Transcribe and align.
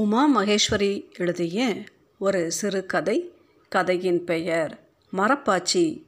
உமா 0.00 0.36
மகேஸ்வரி 0.36 1.18
எழுதிய 1.18 1.76
ஒரு 2.18 2.52
சிறுகதை 2.52 3.34
கதையின் 3.68 4.24
பெயர் 4.24 4.80
மரப்பாச்சி. 5.12 6.04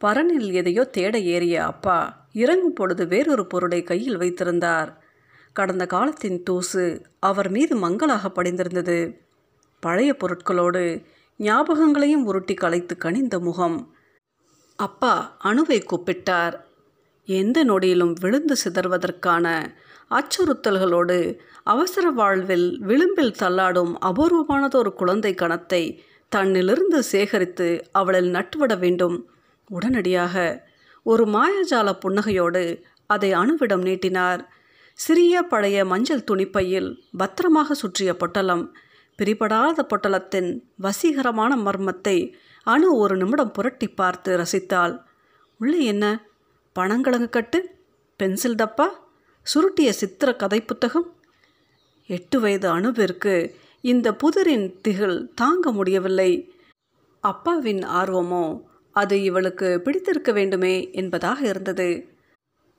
பரனில் 0.00 0.52
எதையோ 0.52 0.84
தேட 0.84 1.18
ஏறிய 1.18 1.64
அப்பா 1.64 2.26
இறங்கும் 2.32 2.72
பொழுது 2.72 3.06
வேறொரு 3.06 3.46
பொருளை 3.46 3.82
கையில் 3.82 4.16
வைத்திருந்தார். 4.16 5.04
கடந்த 5.52 5.86
காலத்தின் 5.86 6.42
தூசு 6.42 7.02
அவர் 7.20 7.50
மீது 7.50 7.76
மங்களாக 7.76 8.30
படிந்திருந்தது. 8.30 9.20
பழைய 9.80 10.16
பொருட்களோடு 10.18 11.04
ஞாபகங்களையும் 11.36 12.24
உருட்டி 12.24 12.54
கலைத்து 12.54 12.96
கனிந்த 12.96 13.38
முகம். 13.38 13.94
அப்பா 14.76 15.36
அணுவை 15.44 15.82
கூப்பிட்டார். 15.84 16.60
எந்த 17.24 17.64
நொடியிலும் 17.64 18.14
விழுந்து 18.20 18.56
சிதறுவதற்கான 18.64 19.74
அச்சுறுத்தல்களோடு 20.10 21.38
அவசர 21.64 22.10
வாழ்வில் 22.10 22.78
விளிம்பில் 22.80 23.36
தள்ளாடும் 23.38 23.92
அபூர்வமானதொரு 24.00 24.92
குழந்தை 24.92 25.34
கணத்தை 25.34 25.82
தன்னிலிருந்து 26.36 26.98
சேகரித்து 26.98 27.68
அவளில் 27.92 28.30
நட்டுவிட 28.30 28.78
வேண்டும். 28.78 29.16
உடனடியாக 29.68 30.66
ஒரு 31.02 31.24
மாயாஜால 31.26 31.88
புன்னகையோடு 32.04 32.64
அதை 33.06 33.32
அணுவிடம் 33.32 33.82
நீட்டினார். 33.82 34.48
சிறிய 34.98 35.42
பழைய 35.42 35.84
மஞ்சள் 35.84 36.26
துணிப்பையில் 36.30 36.90
பத்திரமாக 37.16 37.74
சுற்றிய 37.74 38.16
பொட்டலம் 38.16 38.64
பிரிபடாத 39.18 39.84
பொட்டலத்தின் 39.88 40.50
வசீகரமான 40.82 41.56
மர்மத்தை 41.56 42.16
அணு 42.66 42.96
ஒரு 42.96 43.16
நிமிடம் 43.16 43.52
புரட்டி 43.52 43.88
பார்த்து 43.88 44.30
ரசித்தாள். 44.36 44.94
உள்ளே 45.58 45.80
என்ன? 45.84 46.04
பணங்கிழங்கு 46.76 47.28
கட்டு? 47.28 47.60
பென்சில் 48.16 48.54
டப்பா? 48.54 48.88
சுருட்டிய 49.46 49.90
சித்திர 49.90 50.30
கதை 50.36 50.58
புத்தகம். 50.60 51.06
எட்டு 52.10 52.40
வயது 52.40 52.68
அணுவிற்கு 52.76 53.34
இந்த 53.84 54.08
புதிரின் 54.14 54.66
திகில் 54.80 55.18
தாங்க 55.34 55.72
முடியவில்லை. 55.72 56.30
அப்பாவின் 57.24 57.82
ஆர்வமோ 58.00 58.44
அது 58.96 59.16
இவளுக்கு 59.22 59.68
பிடித்திருக்க 59.84 60.32
வேண்டுமே 60.32 60.74
என்பதாக 60.92 61.40
இருந்தது. 61.46 61.88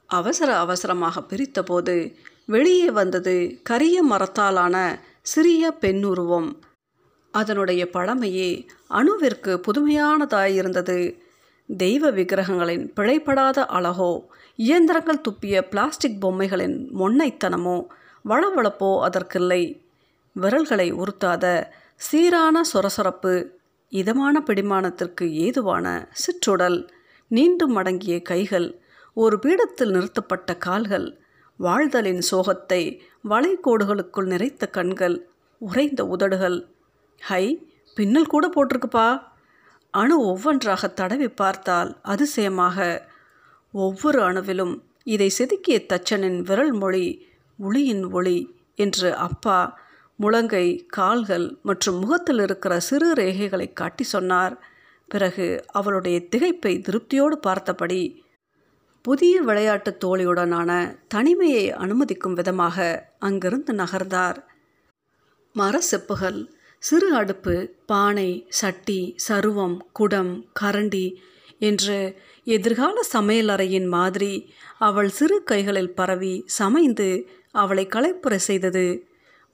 அவசர 0.09 0.49
அவசரமாக 0.57 1.23
பிரித்தபோது 1.29 1.95
வெளியே 2.45 2.91
வந்தது 2.91 3.35
கரிய 3.63 3.97
மரத்தாலான 4.03 4.75
சிறிய 5.21 5.71
பெண்ணுருவம் 5.71 6.49
அதனுடைய 7.33 7.83
பழமையே 7.89 8.51
அணுவிற்கு 8.89 9.53
புதுமையானதாயிருந்தது. 9.65 10.99
தெய்வ 11.69 12.11
விக்கிரகங்களின் 12.11 12.85
பிழைப்படாத 12.95 13.59
அழகோ 13.67 14.13
இயந்திரங்கள் 14.59 15.23
துப்பிய 15.27 15.61
பிளாஸ்டிக் 15.61 16.17
பொம்மைகளின் 16.21 16.77
மொன்னைத்தனமோ 16.99 17.77
வளவளப்போ 18.25 18.89
அதற்கில்லை. 19.01 19.61
விரல்களை 20.35 20.93
உறுத்தாத 20.93 21.45
சீரான 21.95 22.61
சொரசொரப்பு 22.73 23.33
இதமான 23.91 24.35
பிடிமானத்திற்கு 24.45 25.25
ஏதுவான 25.45 25.85
சிற்றுடல் 26.11 26.89
நீண்டு 27.31 27.65
மடங்கிய 27.69 28.21
கைகள் 28.21 28.67
ஒரு 29.13 29.39
பீடத்தில் 29.39 29.91
நிறுத்தப்பட்ட 29.91 30.55
கால்கள் 30.57 31.07
வாழ்தலின் 31.59 32.21
சோகத்தை 32.31 32.81
வளைகோடுகளுக்குள் 33.29 34.29
நிறைத்த 34.33 34.69
கண்கள் 34.69 35.17
உறைந்த 35.61 36.01
உதடுகள். 36.05 36.59
ஹை 37.19 37.43
பின்னல் 37.95 38.31
கூட 38.33 38.45
போட்டிருக்குப்பா. 38.47 39.21
அணு 39.93 40.17
ஒவ்வொன்றாக 40.25 40.87
தடவி 40.87 41.27
பார்த்தால் 41.27 41.89
அதிசயமாக 42.01 43.09
ஒவ்வொரு 43.71 44.19
அணுவிலும் 44.21 44.73
இதை 45.03 45.31
செதுக்கிய 45.37 45.77
தச்சனின் 45.93 46.39
விரல் 46.39 46.73
மொழி 46.73 47.27
ஒளியின் 47.57 48.03
ஒளி 48.11 48.55
என்று 48.75 49.15
அப்பா 49.15 49.79
முழங்கை 50.19 50.85
கால்கள் 50.87 51.57
மற்றும் 51.61 51.99
முகத்தில் 51.99 52.39
இருக்கிற 52.39 52.79
சிறு 52.79 53.13
ரேகைகளை 53.13 53.73
காட்டி 53.73 54.03
சொன்னார். 54.03 54.55
பிறகு 55.07 55.63
அவளுடைய 55.67 56.19
திகைப்பை 56.19 56.73
திருப்தியோடு 56.79 57.35
பார்த்தபடி 57.41 58.23
புதிய 59.01 59.41
விளையாட்டு 59.41 59.97
தோழியுடனான 60.05 60.97
தனிமையை 61.07 61.73
அனுமதிக்கும் 61.73 62.33
விதமாக 62.33 63.07
அங்கிருந்து 63.19 63.73
நகர்ந்தார். 63.73 64.37
மர 65.53 65.79
செப்புகள் 65.91 66.39
சிறு 66.79 67.15
அடுப்பு 67.15 67.75
பானை 67.85 68.45
சட்டி 68.49 69.15
சருவம் 69.27 69.77
குடம் 69.91 70.45
கரண்டி 70.61 71.15
என்று 71.61 72.17
எதிர்கால 72.43 73.01
சமையலறையின் 73.13 73.87
மாதிரி 73.87 74.53
அவள் 74.77 75.09
சிறு 75.09 75.43
கைகளில் 75.43 75.93
பரவி 75.93 76.45
சமைந்து 76.59 77.23
அவளை 77.51 77.87
களைப்புற 77.87 78.35
செய்தது. 78.35 79.05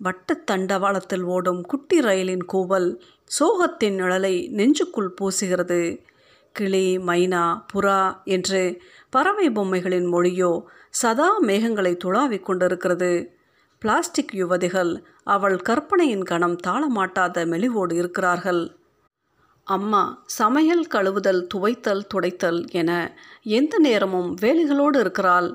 வட்டத் 0.04 0.52
தண்டவாளத்தில் 0.52 1.22
ஓடும் 1.22 1.62
குட்டி 1.62 2.02
ரயிலின் 2.02 2.46
கூவல் 2.54 3.00
சோகத்தின் 3.40 3.96
நிழலை 4.00 4.50
நெஞ்சுக்குள் 4.50 5.14
பூசுகிறது. 5.22 6.02
கிளி 6.52 6.98
மைனா 6.98 7.66
புறா 7.74 8.24
என்று 8.24 8.82
பறவை 9.10 9.50
பொம்மைகளின் 9.50 10.08
மொழியோ 10.12 10.62
சதா 10.90 11.42
மேகங்களை 11.42 11.98
துளாவிக் 11.98 12.46
கொண்டிருக்கிறது. 12.46 13.36
பிளாஸ்டிக் 13.80 14.34
யுவதிகள் 14.34 15.04
அவள் 15.24 15.58
கற்பனையின் 15.58 16.24
கணம் 16.24 16.58
தாளமாட்டாத 16.68 17.46
மெலிவோடு 17.46 17.94
இருக்கிறார்கள். 17.94 18.77
அம்மா 19.68 20.02
சமையல் 20.26 20.86
கழுவுதல் 20.88 21.42
துவைத்தல் 21.54 22.04
துடைத்தல் 22.14 22.60
என 22.72 22.92
எந்த 23.56 23.80
நேரமும் 23.80 24.30
வேலைகளோடு 24.42 25.00
இருக்கிறாள். 25.00 25.50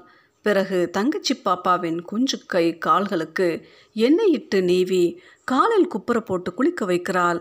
பிறகு 0.44 0.78
தங்கச்சி 0.90 1.34
பாப்பாவின் 1.44 1.98
குஞ்சு 2.02 2.38
கை 2.46 2.78
கால்களுக்கு 2.78 3.46
எண்ணெய் 3.94 4.32
இட்டு 4.32 4.62
நீவி 4.62 5.04
காலில் 5.44 5.86
குப்புற 5.86 6.20
போட்டு 6.20 6.50
குளிக்க 6.54 6.84
வைக்கிறாள். 6.84 7.40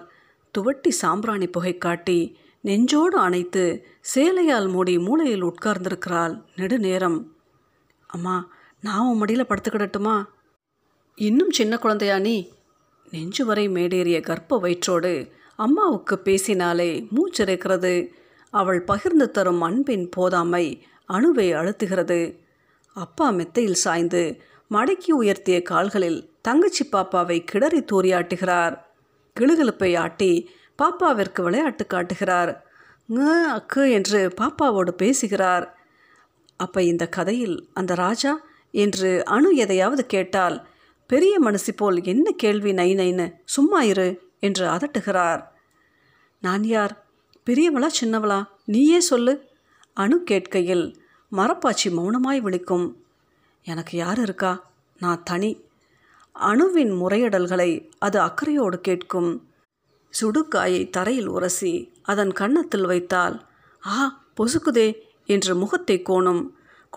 துவட்டி 0.53 0.91
சாம்பிராணி 1.01 1.47
புகை 1.47 1.77
காட்டி 1.77 2.19
நெஞ்சோடு 2.61 3.17
அணைத்து 3.17 3.65
சேலையால் 4.15 4.69
மூடி 4.69 4.95
மூளையில் 4.99 5.45
உட்கார்ந்திருக்கிறாள் 5.45 6.35
நெடுநேரம். 6.55 7.19
அம்மா 8.07 8.37
நான் 8.81 9.05
உன் 9.07 9.17
மடியில் 9.17 9.49
படுத்துக்கிடட்டுமா 9.49 10.15
இன்னும் 11.17 11.51
சின்ன 11.51 11.77
குழந்தையா 11.77 12.17
நீ? 12.19 12.37
நெஞ்சு 13.11 13.45
வரை 13.45 13.69
மேடேறிய 13.69 14.17
கர்ப்ப 14.21 14.59
வயிற்றோடு 14.61 15.13
அம்மாவுக்கு 15.63 16.15
பேசினாலே 16.19 16.91
மூச்சிறைக்கிறது. 17.15 17.93
அவள் 18.53 18.81
பகிர்ந்து 18.83 19.31
தரும் 19.31 19.61
அன்பின் 19.61 20.05
போதாமை 20.17 20.65
அணுவை 21.09 21.47
அழுத்துகிறது. 21.59 22.21
அப்பா 22.95 23.29
மெத்தையில் 23.29 23.81
சாய்ந்து 23.83 24.23
மடக்கி 24.71 25.11
உயர்த்திய 25.19 25.57
கால்களில் 25.61 26.19
தங்கச்சி 26.41 26.83
பாப்பாவை 26.91 27.37
கிடறி 27.43 27.81
தூரியாட்டுகிறார். 27.91 28.75
கிளுகிழுப்பை 29.35 29.91
ஆட்டி 29.97 30.31
பாப்பாவிற்கு 30.77 31.41
விளையாட்டு 31.41 31.85
காட்டுகிறார். 31.87 32.51
அக்கு 33.57 33.83
என்று 33.91 34.19
பாப்பாவோடு 34.41 34.91
பேசுகிறார். 34.91 35.65
அப்போ 36.57 36.79
இந்த 36.83 37.05
கதையில் 37.07 37.57
அந்த 37.73 37.93
ராஜா 37.95 38.33
என்று 38.73 39.09
அணு 39.25 39.49
எதையாவது 39.55 40.03
கேட்டால் 40.05 40.57
பெரிய 41.09 41.39
மனசு 41.39 41.71
போல் 41.73 41.97
என்ன 42.03 42.27
கேள்வி 42.31 42.71
நை 42.73 42.89
நைன்னு 42.95 43.25
சும்மா 43.45 43.79
இரு 43.83 44.09
என்று 44.41 44.65
அதட்டுகிறார். 44.67 45.41
நான் 46.41 46.63
யார்? 46.63 46.93
பெரியவளா 47.45 47.89
சின்னவளா? 48.01 48.39
நீயே 48.65 48.99
சொல்லு. 48.99 49.33
அணு 49.97 50.23
கேட்கையில் 50.31 50.85
மரப்பாச்சி 51.31 51.89
மௌனமாய் 51.89 52.41
விழிக்கும். 52.41 52.87
எனக்கு 53.63 53.97
யார் 53.97 54.19
இருக்கா? 54.19 54.51
நான் 54.99 55.23
தனி. 55.23 55.51
அணுவின் 56.35 56.91
முறையிடல்களை 56.91 57.69
அது 57.99 58.19
அக்கறையோடு 58.19 58.81
கேட்கும். 58.81 59.31
சுடுக்காயை 60.13 60.89
தரையில் 60.89 61.27
உரசி 61.27 61.73
அதன் 62.01 62.31
கன்னத்தில் 62.31 62.85
வைத்தால் 62.85 63.35
ஆ 63.87 64.23
பொசுக்குதே 64.37 64.87
என்று 65.25 65.55
முகத்தை 65.55 65.97
கோணும். 66.01 66.43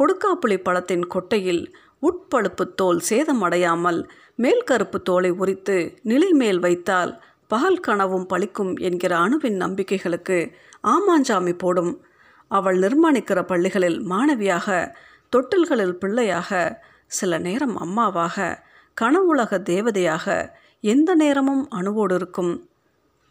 கொடுக்காப்புளி 0.00 0.56
பழத்தின் 0.56 1.06
கொட்டையில் 1.14 1.64
உட்பழுப்பு 2.02 2.74
தோல் 2.74 3.00
சேதமடையாமல் 3.08 4.00
மேல் 4.36 4.62
கருப்பு 4.62 5.02
தோலை 5.02 5.30
உரித்து 5.30 5.76
நிலை 6.02 6.30
மேல் 6.30 6.58
வைத்தால் 6.58 7.12
பகல் 7.54 7.80
கனவும் 7.80 8.26
பழிக்கும் 8.28 8.72
என்கிற 8.80 9.12
அணுவின் 9.18 9.56
நம்பிக்கைகளுக்கு 9.56 10.38
ஆமாஞ்சாமி 10.84 11.52
போடும். 11.58 11.92
அவள் 12.50 12.78
நிர்மாணிக்கிற 12.78 13.40
பள்ளிகளில் 13.42 13.98
மாணவியாக 14.10 14.68
தொட்டில்களில் 15.32 15.92
பிள்ளையாக 15.92 16.50
சில 17.06 17.38
நேரம் 17.38 17.76
அம்மாவாக 17.76 18.36
கனவுலக 19.00 19.58
தேவதையாக 19.70 20.26
எந்த 20.80 21.10
நேரமும் 21.14 21.68
அணுவோடு 21.70 22.14
இருக்கும். 22.14 22.52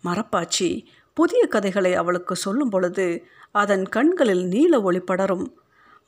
மரப்பாச்சி 0.04 0.70
புதிய 1.14 1.42
கதைகளை 1.48 1.94
அவளுக்கு 1.94 2.36
சொல்லும் 2.36 2.70
பொழுது 2.70 3.08
அதன் 3.52 3.86
கண்களில் 3.90 4.46
நீல 4.46 4.82
ஒளி 4.82 5.00
படரும். 5.00 5.46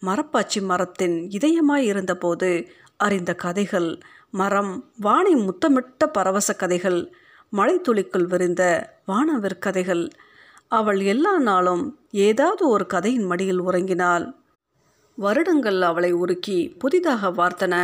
மரப்பாச்சி 0.02 0.60
மரத்தின் 0.62 1.18
இதயமாய் 1.38 1.86
இருந்தபோது 1.92 2.50
அறிந்த 2.98 3.32
கதைகள் 3.36 3.90
மரம் 4.32 4.74
வானை 5.00 5.36
முத்தமிட்ட 5.36 6.08
பரவச 6.08 6.50
கதைகள் 6.54 7.00
மழைத்துளிக்குள் 7.58 8.28
விரிந்த 8.28 8.64
வானவிற்கதைகள் 9.08 10.06
அவள் 10.68 11.02
எல்லா 11.04 11.34
நாளும் 11.40 11.84
ஏதாவது 12.12 12.64
ஒரு 12.68 12.86
கதையின் 12.86 13.24
மடியில் 13.24 13.62
உறங்கினாள். 13.62 14.26
வருடங்கள் 15.18 15.82
அவளை 15.82 16.14
உருக்கி 16.14 16.58
புதிதாக 16.80 17.30
வார்த்தன 17.30 17.76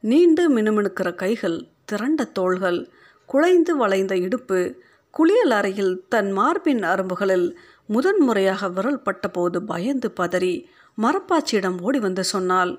நீண்டு 0.00 0.44
மினுமினுக்கிற 0.56 1.14
கைகள் 1.14 1.58
திரண்ட 1.84 2.24
தோள்கள் 2.24 2.80
குழைந்து 3.26 3.76
வளைந்த 3.76 4.16
இடுப்பு 4.16 4.60
குளியல் 5.10 5.50
அறையில் 5.50 5.92
தன் 6.08 6.30
மார்பின் 6.30 6.82
அரும்புகளில் 6.82 7.46
முதன்முறையாக 7.86 8.68
விரல் 8.68 9.02
பட்டபோது 9.02 9.58
பயந்து 9.62 10.12
பதறி 10.20 10.54
மரப்பாச்சியிடம் 10.98 11.78
ஓடி 11.80 11.98
வந்து 11.98 12.24
சொன்னால் 12.24 12.72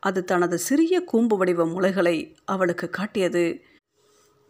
அது 0.00 0.24
தனது 0.24 0.58
சிறிய 0.58 0.94
கூம்பு 1.04 1.36
வடிவ 1.36 1.66
முளைகளை 1.66 2.16
அவளுக்கு 2.44 2.90
காட்டியது. 2.90 3.44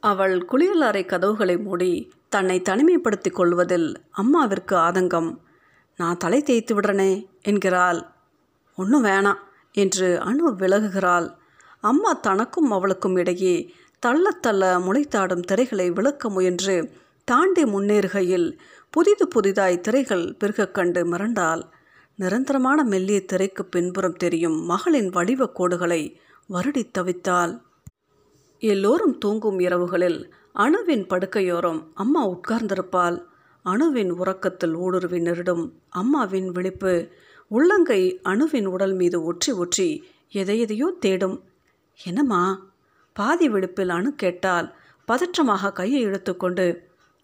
அவள் 0.05 0.45
குளியல் 0.45 0.81
அறை 0.81 1.05
கதவுகளை 1.05 1.59
மூடி 1.59 2.12
தன்னை 2.29 2.61
தனிமைப்படுத்தி 2.61 3.31
கொள்வதில் 3.31 4.01
அம்மாவிற்கு 4.11 4.77
ஆதங்கம். 4.77 5.37
நான் 5.97 6.17
தலை 6.17 6.43
தேய்த்து 6.43 6.81
விடுறனே 6.81 7.27
என்கிறாள். 7.43 8.06
ஒன்றும் 8.77 9.05
வேணாம் 9.05 9.41
என்று 9.73 10.21
அணு 10.21 10.56
விலகுகிறாள். 10.56 11.35
அம்மா 11.81 12.12
தனக்கும் 12.12 12.71
அவளுக்கும் 12.71 13.17
இடையே 13.17 13.75
தள்ள 13.99 14.31
தள்ள 14.31 14.79
முளைத்தாடும் 14.79 15.41
திரைகளை 15.41 15.91
விளக்க 15.91 16.29
முயன்று 16.29 16.93
தாண்டி 17.25 17.65
முன்னேறுகையில் 17.65 18.59
புதிது 18.91 19.29
புதிதாய் 19.29 19.81
திரைகள் 19.81 20.37
பெருகக் 20.39 20.75
கண்டு 20.75 21.06
மிரண்டால் 21.06 21.62
நிரந்தரமான 22.17 22.85
மெல்லிய 22.85 23.25
திரைக்கு 23.25 23.65
பின்புறம் 23.65 24.17
தெரியும் 24.17 24.65
மகளின் 24.65 25.09
வடிவ 25.09 25.51
கோடுகளை 25.59 26.17
வருடி 26.51 26.91
தவித்தாள். 26.99 27.64
எல்லோரும் 28.62 29.19
தூங்கும் 29.19 29.59
இரவுகளில் 29.59 30.31
அணுவின் 30.55 31.05
படுக்கையோரம் 31.06 31.91
அம்மா 31.95 32.29
உட்கார்ந்திருப்பாள். 32.29 33.17
அணுவின் 33.65 34.11
உறக்கத்தில் 34.11 34.75
ஊடுருவி 34.75 35.21
நெருடும் 35.21 35.65
அம்மாவின் 35.91 36.49
விழிப்பு 36.49 37.09
உள்ளங்கை 37.49 38.21
அணுவின் 38.23 38.67
உடல் 38.67 38.95
மீது 38.95 39.33
ஒற்றி 39.33 39.53
ஒற்றி 39.53 39.89
எதையெதையோ 40.33 40.89
தேடும். 40.99 41.37
என்னம்மா? 42.05 42.43
பாதி 43.12 43.49
விழிப்பில் 43.49 43.89
அணு 43.89 44.15
கேட்டால் 44.15 44.75
பதற்றமாக 45.09 45.73
கையை 45.73 46.06
இழுத்துக்கொண்டு 46.06 46.67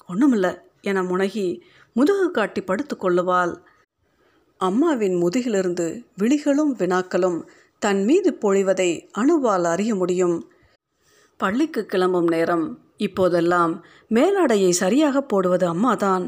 ஒன்றுமில்ல 0.08 0.48
என 0.80 1.02
முனகி 1.02 1.60
முதுகு 1.92 2.30
காட்டி 2.30 2.60
படுத்து 2.60 2.96
கொள்ளுவாள். 2.96 3.52
அம்மாவின் 4.60 5.16
முதுகிலிருந்து 5.22 5.86
விழிகளும் 6.18 6.72
வினாக்களும் 6.78 7.38
தன் 7.78 8.04
மீது 8.04 8.30
பொழிவதை 8.40 8.90
அணுவால் 9.18 9.64
அறிய 9.64 9.94
முடியும். 9.94 10.36
பள்ளிக்கு 11.42 11.82
கிளம்பும் 11.86 12.28
நேரம். 12.28 12.66
இப்போதெல்லாம் 13.06 13.72
மேலாடையை 14.10 14.72
சரியாக 14.82 15.22
போடுவது 15.22 15.66
அம்மாதான். 15.74 16.24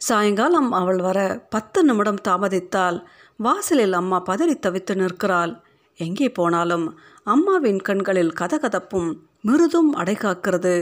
சாயங்காலம் 0.00 0.70
அவள் 0.72 1.00
வர 1.00 1.18
பத்து 1.48 1.80
நிமிடம் 1.84 2.22
தாமதித்தால் 2.28 2.98
வாசலில் 3.36 3.94
அம்மா 4.00 4.18
பதறி 4.30 4.54
தவித்து 4.58 4.94
நிற்கிறாள். 4.94 5.52
எங்கே 6.00 6.28
போனாலும் 6.30 6.86
அம்மாவின் 7.26 7.80
கண்களில் 7.80 8.32
கதகதப்பும் 8.40 9.10
மிருதும் 9.40 9.90
அடைகாக்கிறது 9.94 10.74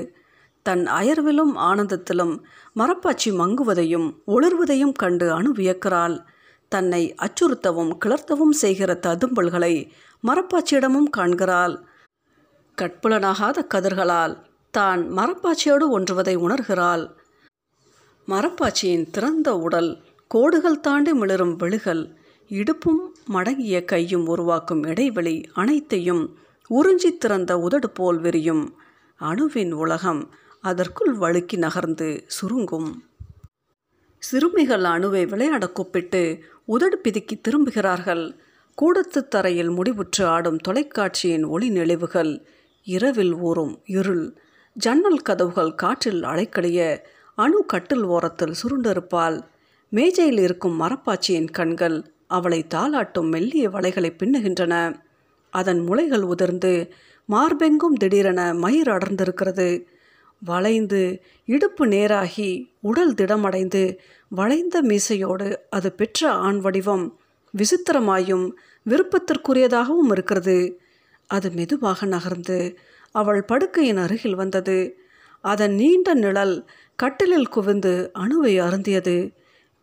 தன் 0.67 0.85
அயர்விலும் 0.99 1.55
ஆனந்தத்திலும் 1.69 2.35
மரப்பாச்சி 2.79 3.31
மங்குவதையும் 3.41 4.09
ஒளிர்வதையும் 4.27 4.95
கண்டு 5.03 5.27
அணுவியக்கிறாள் 5.37 6.17
தன்னை 6.73 7.03
அச்சுறுத்தவும் 7.25 7.93
கிளர்த்தவும் 8.03 8.55
செய்கிற 8.63 8.91
ததும்பல்களை 9.07 9.75
மரப்பாச்சியிடமும் 10.25 11.09
காண்கிறாள். 11.11 11.75
கட்புலனாகாத 12.81 13.59
கதிர்களால் 13.75 14.35
தான் 14.71 15.01
மரப்பாச்சியோடு 15.17 15.87
ஒன்றுவதை 15.89 16.37
உணர்கிறாள். 16.37 17.05
மரப்பாச்சியின் 18.29 19.11
திறந்த 19.11 19.57
உடல் 19.57 19.91
கோடுகள் 20.27 20.81
தாண்டி 20.81 21.13
மிளரும் 21.13 21.57
விழுகள் 21.57 22.03
இடுப்பும் 22.51 23.03
மடங்கிய 23.33 23.85
கையும் 23.85 24.27
உருவாக்கும் 24.27 24.83
இடைவெளி 24.83 25.37
அனைத்தையும் 25.53 26.39
உறிஞ்சி 26.71 27.11
திறந்த 27.19 27.59
உதடு 27.59 27.91
போல் 27.91 28.19
விரியும். 28.19 28.65
அணுவின் 29.21 29.73
உலகம் 29.73 30.23
அதற்குள் 30.61 31.13
வழுக்கி 31.15 31.57
நகர்ந்து 31.57 32.09
சுருங்கும். 32.27 32.91
சிறுமிகள் 34.23 34.83
அணுவை 34.83 35.29
விளையாட 35.29 35.69
கூப்பிட்டு 35.69 36.23
உதடு 36.65 37.01
பிதுக்கி 37.05 37.37
திரும்புகிறார்கள். 37.41 38.25
கூடத்து 38.75 39.29
தரையில் 39.29 39.71
முடிவுற்று 39.71 40.25
ஆடும் 40.25 40.59
தொலைக்காட்சியின் 40.69 41.45
ஒளி 41.45 41.69
நெளிவுகள் 41.71 42.33
இரவில் 42.83 43.33
ஊறும் 43.33 43.81
இருள். 43.85 44.37
ஜன்னல் 44.73 45.19
கதவுகள் 45.19 45.75
காற்றில் 45.75 46.23
அலைக்கழிய 46.23 46.99
அணு 47.35 47.65
கட்டில் 47.67 48.03
ஓரத்தில் 48.03 48.55
சுருண்டிருப்பாள். 48.63 49.43
மேஜையில் 49.89 50.39
இருக்கும் 50.39 50.81
மரப்பாச்சியின் 50.81 51.51
கண்கள் 51.51 52.13
அவளை 52.27 52.67
தாளாட்டும் 52.75 53.31
மெல்லிய 53.31 53.71
வலைகளை 53.71 54.17
பின்னுகின்றன. 54.19 55.01
அதன் 55.51 55.81
முளைகள் 55.81 56.23
உதிர்ந்து 56.23 56.93
மார்பெங்கும் 57.27 57.95
திடீரென 57.95 58.55
மயிர் 58.55 58.89
அடர்ந்திருக்கிறது. 58.89 59.87
வளைந்து 60.45 61.23
இடுப்பு 61.45 61.87
நேராகி 61.87 62.73
உடல் 62.81 63.15
திடமடைந்து 63.15 63.97
வளைந்த 64.29 64.83
மீசையோடு 64.83 65.57
அது 65.71 65.93
பெற்ற 65.93 66.31
ஆண் 66.31 66.59
வடிவம் 66.59 67.19
விசித்திரமாயும் 67.59 68.51
விருப்பத்திற்குரியதாகவும் 68.89 70.11
இருக்கிறது. 70.11 70.81
அது 71.31 71.49
மெதுவாக 71.51 72.07
நகர்ந்து 72.07 72.59
அவள் 73.15 73.43
படுக்கையின் 73.45 74.01
அருகில் 74.05 74.35
வந்தது. 74.35 74.79
அதன் 75.45 75.75
நீண்ட 75.75 76.09
நிழல் 76.15 76.57
கட்டிலில் 76.99 77.49
குவிந்து 77.49 77.93
அணுவை 78.19 78.55
அருந்தியது. 78.67 79.17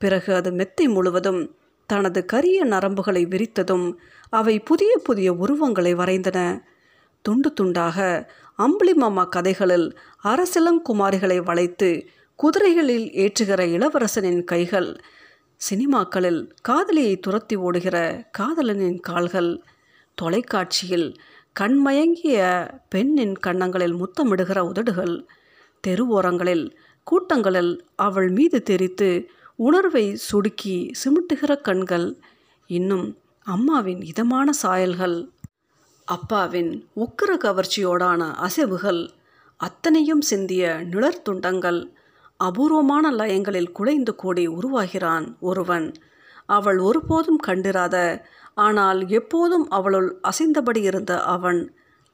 பிறகு 0.02 0.32
அது 0.36 0.50
மெத்தை 0.52 0.86
முழுவதும் 0.88 1.42
தனது 1.90 2.20
கரிய 2.26 2.60
நரம்புகளை 2.66 3.24
விரித்ததும் 3.26 3.88
அவை 4.34 4.56
புதிய 4.60 4.92
புதிய 4.98 5.30
உருவங்களை 5.34 5.94
வரைந்தன. 5.96 6.40
துண்டு 7.26 7.50
துண்டாக 7.60 7.98
அம்புலிமாமா 8.60 9.24
கதைகளில் 9.30 9.88
அரசிலங்குமாரிகளை 10.24 11.38
வளைத்து 11.44 11.90
குதிரைகளில் 12.40 13.08
ஏற்றுகிற 13.24 13.62
இளவரசனின் 13.76 14.42
கைகள் 14.44 14.90
சினிமாக்களில் 15.62 16.42
காதலியை 16.62 17.14
துரத்தி 17.20 17.56
ஓடுகிற 17.58 17.98
காதலனின் 18.38 19.00
கால்கள் 19.00 19.52
தொலைக்காட்சியில் 20.18 21.08
கண்மயங்கிய 21.60 22.38
பெண்ணின் 22.90 23.36
கன்னங்களில் 23.36 23.96
முத்தமிடுகிற 23.96 24.60
உதடுகள் 24.60 25.26
தெருவோரங்களில் 25.88 26.72
கூட்டங்களில் 27.04 27.86
அவள் 27.96 28.30
மீது 28.30 28.64
தெரித்து 28.64 29.30
உணர்வை 29.56 30.16
சுடுக்கி 30.16 30.92
சிமிட்டுகிற 31.04 31.62
கண்கள் 31.62 32.18
இன்னும் 32.68 33.18
அம்மாவின் 33.44 34.02
இதமான 34.02 34.52
சாயல்கள் 34.64 35.30
அப்பாவின் 36.06 36.88
உக்கிர 36.96 37.32
கவர்ச்சியோடான 37.38 38.36
அசைவுகள் 38.38 39.10
அத்தனையும் 39.58 40.22
சிந்திய 40.22 40.86
நிழற்துண்டங்கள் 40.92 41.80
அபூர்வமான 42.38 43.12
லயங்களில் 43.12 43.72
குலைந்து 43.72 44.16
கூடி 44.16 44.48
உருவாகிறான் 44.48 45.38
ஒருவன். 45.40 45.94
அவள் 46.46 46.80
ஒருபோதும் 46.80 47.38
கண்டிராத 47.38 48.26
ஆனால் 48.58 49.00
எப்போதும் 49.10 49.66
அவளுள் 49.70 50.10
அசைந்தபடி 50.22 50.82
இருந்த 50.82 51.14
அவன் 51.26 51.60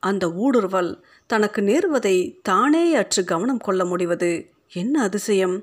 அந்த 0.04 0.26
ஊடுருவல் 0.28 0.92
தனக்கு 1.30 1.62
நேருவதை 1.62 2.16
தானே 2.42 2.96
அற்று 2.96 3.22
கவனம் 3.24 3.60
கொள்ள 3.60 3.86
முடிவது? 3.86 4.32
என்ன 4.74 4.96
அதிசயம்? 5.02 5.56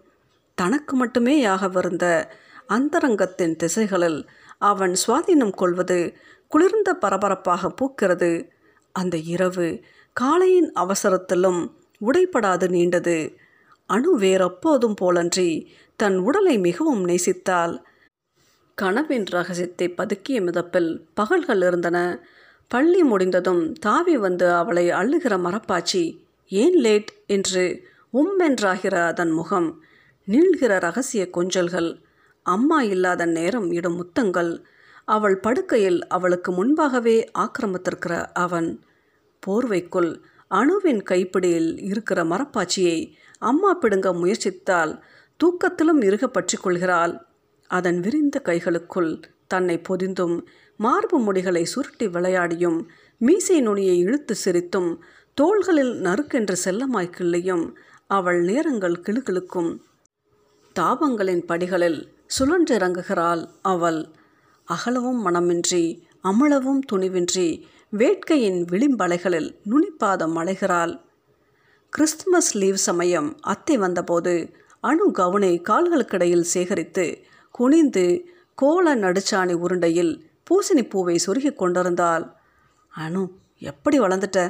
தனக்கு 0.55 0.95
மட்டுமே 0.97 1.35
யாகவிருந்த 1.45 2.07
அந்தரங்கத்தின் 2.69 3.57
திசைகளில் 3.57 4.21
அவன் 4.63 4.95
சுவாதீனம் 5.07 5.55
கொள்வது 5.55 5.99
குளிர்ந்த 6.51 6.91
பரபரப்பாக 6.95 7.73
பூக்கிறது. 7.79 8.31
அந்த 8.95 9.17
இரவு 9.35 9.69
காலையின் 10.17 10.71
அவசரத்திலும் 10.75 11.61
உடைப்படாது 12.01 12.67
நீண்டது. 12.69 13.19
அணு 13.91 14.11
வேறப்போதும் 14.19 14.97
போலன்றி 15.01 15.51
தன் 16.01 16.19
உடலை 16.19 16.59
மிகவும் 16.59 17.03
நேசித்தாள். 17.09 17.75
கனவின் 18.83 19.27
ரகசியத்தை 19.27 19.87
பதுக்கிய 19.97 20.39
மிதப்பில் 20.41 20.91
பகல்கள் 21.15 21.63
இருந்தன. 21.63 21.99
பள்ளி 22.69 23.03
முடிந்ததும் 23.03 23.73
தாவி 23.73 24.17
வந்து 24.17 24.47
அவளை 24.53 24.85
அள்ளுகிற 24.91 25.35
மரப்பாச்சி 25.37 26.03
ஏன் 26.51 26.77
லேட்? 26.77 27.11
என்று 27.27 27.65
உம் 28.11 28.37
என்றாகிற 28.41 28.95
அதன் 29.07 29.31
முகம் 29.31 29.69
நீள்கிற 30.29 30.73
ரகசிய 30.79 31.23
கொஞ்சல்கள் 31.37 31.91
அம்மா 32.43 32.83
இல்லாத 32.83 33.27
நேரம் 33.27 33.69
இடும் 33.73 33.97
முத்தங்கள். 33.97 34.53
அவள் 35.05 35.37
படுக்கையில் 35.39 36.01
அவளுக்கு 36.07 36.53
முன்பாகவே 36.53 37.17
ஆக்கிரமித்திருக்கிற 37.39 38.15
அவன் 38.35 38.69
போர்வைக்குள் 39.43 40.11
அணுவின் 40.51 41.03
கைப்பிடியில் 41.03 41.71
இருக்கிற 41.83 42.21
மரப்பாச்சியை 42.25 42.99
அம்மா 43.39 43.71
பிடுங்க 43.75 44.09
முயற்சித்தால் 44.13 44.93
தூக்கத்திலும் 45.41 46.01
இருக 46.09 46.25
பற்றி 46.27 46.57
கொள்கிறாள். 46.59 47.15
அதன் 47.71 47.99
விரிந்த 48.00 48.37
கைகளுக்குள் 48.45 49.12
தன்னை 49.47 49.77
பொதிந்தும் 49.89 50.37
மார்பு 50.81 51.17
முடிகளை 51.19 51.62
சுருட்டி 51.62 52.07
விளையாடியும் 52.07 52.79
மீசை 53.21 53.57
நுனியை 53.61 53.97
இழுத்து 53.99 54.35
சிரித்தும் 54.45 54.91
தோள்களில் 55.39 55.93
நறுக்கென்று 56.00 56.57
செல்லமாய் 56.65 57.15
கிள்ளியும் 57.19 57.65
அவள் 58.11 58.41
நேரங்கள் 58.43 58.97
கிளுகிழுக்கும். 59.07 59.71
தாபங்களின் 60.77 61.45
படிகளில் 61.47 62.00
சுழன்றிறங்குகிறாள் 62.39 63.43
அவள். 63.62 64.00
அகலவும் 64.69 65.21
மனமின்றி 65.27 65.85
அமளவும் 66.25 66.81
துணிவின்றி 66.93 67.49
வேட்கையின் 67.93 68.61
விளிம்பலைகளில் 68.73 69.49
நுனிப்பாதம் 69.71 70.37
அலைகிறாள். 70.37 70.95
கிறிஸ்துமஸ் 71.93 72.53
லீவ் 72.57 72.81
சமயம் 72.89 73.31
அத்தை 73.45 73.77
வந்தபோது 73.79 74.35
அணு 74.85 75.07
கவுனை 75.19 75.53
கால்களுக்கிடையில் 75.69 76.47
சேகரித்து 76.53 77.07
குனிந்து 77.61 78.05
கோல 78.59 78.95
நடுச்சாணி 78.97 79.55
உருண்டையில் 79.64 80.12
பூசணி 80.47 80.83
பூவை 80.93 81.17
சொருகி 81.26 81.50
கொண்டிருந்தாள். 81.55 82.25
அனு 82.93 83.23
எப்படி 83.62 83.97
வளர்ந்துட்ட? 84.00 84.40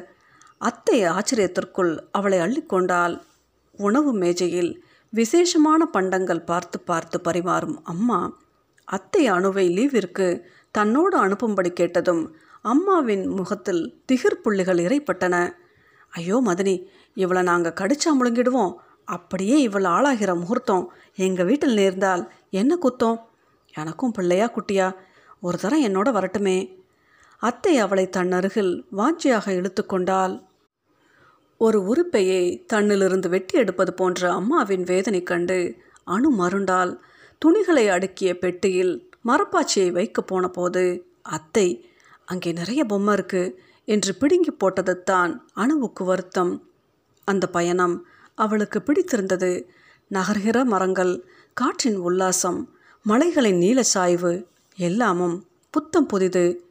அத்தை 0.60 0.98
ஆச்சரியத்திற்குள் 1.14 1.92
அவளை 2.10 2.38
அள்ளிக்கொண்டாள் 2.38 3.14
உணவு 3.78 4.10
மேஜையில் 4.12 4.72
விசேஷமான 5.12 5.80
பண்டங்கள் 5.86 6.46
பார்த்து 6.50 6.78
பார்த்து 6.80 7.18
பரிமாறும் 7.20 7.76
அம்மா 7.82 8.20
அத்தை 8.88 9.22
அணுவை 9.30 9.64
லீவிற்கு 9.76 10.26
தன்னோடு 10.74 11.16
அனுப்பும்படி 11.24 11.70
கேட்டதும் 11.72 12.22
அம்மாவின் 12.64 13.24
முகத்தில் 13.38 13.82
திகிர் 14.08 14.42
புள்ளிகள் 14.42 14.80
இறைப்பட்டன. 14.86 15.36
ஐயோ 16.12 16.36
மதனி 16.46 16.74
இவளை 17.16 17.42
நாங்கள் 17.42 17.78
கடிச்சா 17.80 18.10
முழுங்கிடுவோம். 18.18 18.72
அப்படியே 19.10 19.56
இவள் 19.60 19.86
ஆளாகிற 19.94 20.30
முகூர்த்தம் 20.34 20.84
எங்கள் 21.18 21.48
வீட்டில் 21.48 21.74
நேர்ந்தால் 21.74 22.22
என்ன 22.60 22.72
குத்தம்? 22.76 23.18
எனக்கும் 23.74 24.14
பிள்ளையா 24.16 24.46
குட்டியா? 24.48 24.88
ஒரு 25.42 25.56
தரம் 25.58 25.84
என்னோட 25.84 26.08
வரட்டுமே. 26.16 26.58
அத்தை 27.42 27.74
அவளை 27.78 28.04
தன் 28.08 28.32
அருகில் 28.32 28.72
வாஞ்சியாக 28.96 29.46
இழுத்து 29.50 29.82
கொண்டாள். 29.86 30.34
ஒரு 31.60 31.78
உறுப்பையை 31.84 32.42
தன்னிலிருந்து 32.72 33.28
வெட்டி 33.28 33.54
எடுப்பது 33.58 33.92
போன்ற 33.94 34.30
அம்மாவின் 34.32 34.84
வேதனை 34.84 35.20
கண்டு 35.22 35.58
அணு 36.04 36.28
மருண்டால் 36.38 36.92
துணிகளை 37.42 37.84
அடுக்கிய 37.88 38.30
பெட்டியில் 38.38 38.94
மரப்பாச்சியை 39.28 39.90
வைக்க 39.92 40.20
போன 40.22 40.44
போது 40.48 40.84
அத்தை 41.36 41.66
அங்கே 42.24 42.50
நிறைய 42.52 42.82
பொம்மை 42.84 43.14
இருக்கு 43.14 43.42
என்று 43.88 44.12
பிடுங்கி 44.20 44.52
போட்டதுத்தான் 44.54 45.32
அணுவுக்கு 45.56 46.02
வருத்தம். 46.04 46.52
அந்த 47.28 47.44
பயணம் 47.48 47.96
அவளுக்கு 48.34 48.82
பிடித்திருந்தது. 48.82 49.70
நகர்கிற 50.10 50.64
மரங்கள் 50.64 51.28
காற்றின் 51.54 51.98
உல்லாசம் 51.98 52.66
மலைகளின் 53.02 53.56
நீல 53.56 53.82
சாய்வு 53.82 54.46
எல்லாமும் 54.76 55.46
புத்தம் 55.70 56.06
புதிது. 56.06 56.64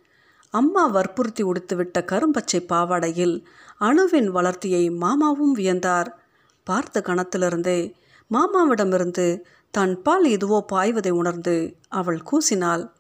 அம்மா 0.50 0.86
வற்புறுத்தி 0.86 1.44
உடுத்துவிட்ட 1.44 1.98
கரும்பச்சை 2.00 2.66
பாவாடையில் 2.68 3.46
அணுவின் 3.80 4.30
வளர்த்தியை 4.30 4.96
மாமாவும் 4.96 5.58
வியந்தார். 5.58 6.08
பார்த்த 6.64 7.02
கணத்திலிருந்தே 7.06 7.94
மாமாவிடமிருந்து 8.32 9.40
தன் 9.72 10.02
பால் 10.02 10.24
எதுவோ 10.24 10.66
பாய்வதை 10.72 11.10
உணர்ந்து 11.10 11.76
அவள் 11.88 12.22
கூசினாள். 12.32 12.92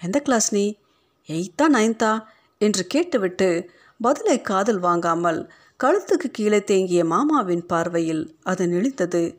எந்த 0.00 0.20
கிளாஸ் 0.20 0.54
நீ? 0.54 0.78
எயித்தா 1.26 1.68
நைன்த்தா? 1.72 2.24
என்று 2.58 2.86
கேட்டுவிட்டு 2.86 3.70
பதிலை 4.00 4.40
காதில் 4.40 4.78
வாங்காமல் 4.78 5.50
கழுத்துக்கு 5.84 6.30
கீழே 6.32 6.64
தேங்கிய 6.64 7.04
மாமாவின் 7.04 7.66
பார்வையில் 7.66 8.36
அது 8.42 8.66
நெளித்தது. 8.66 9.36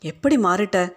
எப்படி 0.00 0.36
மாறிட்ட? 0.36 0.92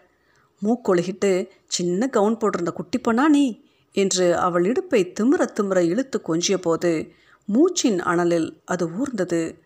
மூக்கொழுகிட்டு 0.63 1.47
சின்ன 1.67 2.07
கவுன் 2.07 2.37
போட்டிருந்த 2.37 2.69
குட்டி 2.69 2.99
பொண்ணா 2.99 3.27
நீ? 3.27 3.63
என்று 3.91 4.37
அவள் 4.37 4.65
இடுப்பை 4.65 5.13
திமிர 5.19 5.47
திமிர 5.53 5.77
இழுத்து 5.77 6.21
கொஞ்சிய 6.27 6.57
போது 6.57 7.11
மூச்சின் 7.53 7.99
அனலில் 7.99 8.61
அது 8.65 8.89
ஊர்ந்தது. 8.89 9.59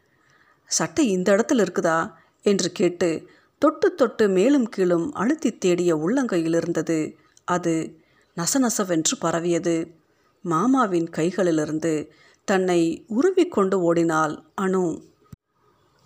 சட்டை 0.66 1.10
இந்த 1.10 1.36
இடத்துல 1.36 1.68
இருக்குதா? 1.68 2.12
என்று 2.42 2.72
கேட்டு 2.72 3.30
தொட்டு 3.58 3.96
தொட்டு 3.96 4.30
மேலும் 4.30 4.70
கீழும் 4.70 5.14
அழுத்தி 5.14 5.58
தேடிய 5.58 5.98
உள்ளங்கையில் 5.98 6.56
இருந்தது. 6.56 7.16
அது 7.44 8.00
நசநசவென்று 8.38 9.16
பரவியது. 9.20 9.96
மாமாவின் 10.42 11.10
கைகளிலிருந்து 11.10 12.10
தன்னை 12.46 13.06
உருவிக்கொண்டு 13.08 13.82
ஓடினாள் 13.82 14.44
அணு. 14.56 15.12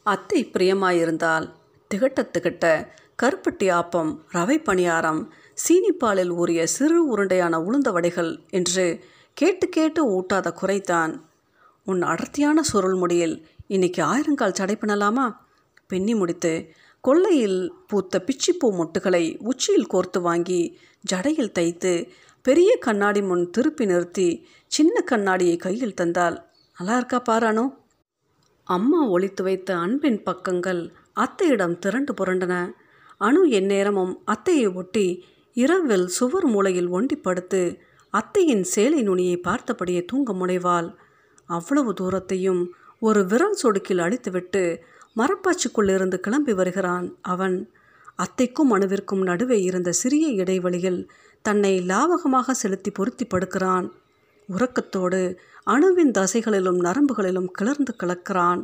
அத்தை 0.07 0.39
பிரியமாயிருந்தால் 0.53 1.45
திகட்ட 1.91 2.21
திகட்ட 2.33 2.65
கருப்பட்டி 3.21 3.67
ஆப்பம் 3.71 4.11
ரவை 4.31 4.57
பணியாரம் 4.59 5.21
சீனிப்பாலில் 5.57 6.33
ஊறிய 6.33 6.61
சிறு 6.67 6.99
உருண்டையான 7.13 7.55
உளுந்த 7.63 7.91
வடைகள் 7.91 8.31
என்று 8.49 8.85
கேட்டு 9.37 9.65
கேட்டு 9.67 10.01
ஊட்டாத 10.09 10.47
குறைத்தான் 10.51 11.13
உன் 11.87 12.01
அடர்த்தியான 12.03 12.61
சுருள் 12.63 12.97
முடியில் 12.97 13.35
இன்னைக்கு 13.67 14.01
ஆயிரங்கால் 14.03 14.57
சடை 14.57 14.75
பண்ணலாமா 14.75 15.25
பெண்ணி 15.87 16.13
முடித்து 16.15 16.53
கொள்ளையில் 17.03 17.59
பூத்த 17.87 18.21
பிச்சிப்பூ 18.27 18.67
மொட்டுகளை 18.71 19.23
உச்சியில் 19.45 19.91
கோர்த்து 19.93 20.19
வாங்கி 20.21 20.61
ஜடையில் 21.03 21.53
தைத்து 21.53 21.91
பெரிய 22.45 22.71
கண்ணாடி 22.79 23.21
முன் 23.21 23.45
திருப்பி 23.49 23.85
நிறுத்தி 23.85 24.29
சின்ன 24.71 25.01
கண்ணாடியை 25.01 25.57
கையில் 25.57 25.93
தந்தால் 25.93 26.37
நல்லா 26.77 26.95
இருக்கா 26.97 27.19
பாரானோ 27.29 27.65
அம்மா 28.67 28.99
ஒழித்து 29.07 29.43
வைத்த 29.43 29.69
அன்பின் 29.77 30.23
பக்கங்கள் 30.23 30.81
அத்தையிடம் 31.15 31.75
திரண்டு 31.79 32.13
புரண்டன. 32.13 32.55
அணு 33.17 33.41
எந்நேரமும் 33.49 34.13
அத்தையை 34.25 34.73
ஒட்டி 34.73 35.07
இரவில் 35.53 36.07
சுவர் 36.07 36.45
மூலையில் 36.45 36.89
ஒண்டி 36.89 37.15
படுத்து 37.15 37.61
அத்தையின் 38.09 38.63
சேலை 38.63 39.01
நுனியை 39.01 39.37
பார்த்தபடியே 39.43 40.01
தூங்க 40.05 40.33
முனைவாள். 40.33 40.89
அவ்வளவு 41.45 41.93
தூரத்தையும் 42.01 42.61
ஒரு 42.99 43.25
விரல் 43.25 43.59
சொடுக்கில் 43.61 43.97
அழித்துவிட்டு 43.97 44.63
மரப்பாச்சிக்குள்ளிருந்து 45.17 46.17
கிளம்பி 46.17 46.53
வருகிறான் 46.53 47.07
அவன். 47.21 47.57
அத்தைக்கும் 48.23 48.71
அணுவிற்கும் 48.71 49.21
நடுவே 49.21 49.61
இருந்த 49.61 49.91
சிறிய 49.91 50.27
இடைவெளியில் 50.41 51.01
தன்னை 51.41 51.73
லாவகமாக 51.87 52.51
செலுத்தி 52.51 52.91
பொருத்தி 52.91 53.25
படுக்கிறான். 53.25 53.87
உறக்கத்தோடு 54.49 55.21
அணுவின் 55.67 56.11
தசைகளிலும் 56.17 56.79
நரம்புகளிலும் 56.79 57.49
கிளர்ந்து 57.51 57.93
கிளக்கிறான் 58.03 58.61